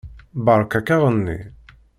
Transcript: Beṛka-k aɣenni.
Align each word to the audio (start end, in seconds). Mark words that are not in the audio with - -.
Beṛka-k 0.45 0.87
aɣenni. 0.95 1.39